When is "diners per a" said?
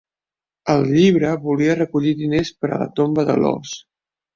2.25-2.85